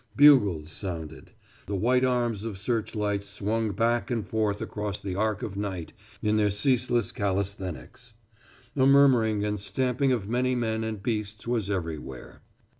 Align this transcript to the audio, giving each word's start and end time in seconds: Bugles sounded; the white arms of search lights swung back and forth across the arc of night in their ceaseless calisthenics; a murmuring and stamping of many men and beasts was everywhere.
Bugles 0.15 0.71
sounded; 0.71 1.29
the 1.67 1.75
white 1.75 2.03
arms 2.03 2.43
of 2.43 2.57
search 2.57 2.95
lights 2.95 3.29
swung 3.29 3.71
back 3.73 4.09
and 4.09 4.27
forth 4.27 4.59
across 4.59 4.99
the 4.99 5.13
arc 5.13 5.43
of 5.43 5.55
night 5.55 5.93
in 6.23 6.37
their 6.37 6.49
ceaseless 6.49 7.11
calisthenics; 7.11 8.15
a 8.75 8.87
murmuring 8.87 9.45
and 9.45 9.59
stamping 9.59 10.11
of 10.11 10.27
many 10.27 10.55
men 10.55 10.83
and 10.83 11.03
beasts 11.03 11.47
was 11.47 11.69
everywhere. 11.69 12.41